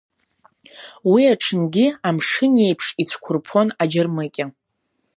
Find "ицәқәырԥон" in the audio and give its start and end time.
3.01-3.67